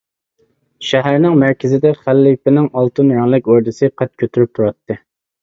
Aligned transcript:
شەھەرنىڭ 0.91 1.37
مەركىزىدە 1.43 1.91
خەلىپىنىڭ 2.07 2.67
ئالتۇن 2.81 3.13
رەڭلىك 3.19 3.53
ئوردىسى 3.53 3.93
قەد 4.03 4.13
كۆتۈرۈپ 4.25 4.55
تۇراتتى. 4.57 5.01